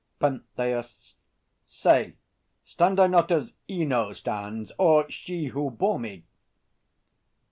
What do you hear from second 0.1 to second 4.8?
PENTHEUS. Say; stand I not as Ino stands,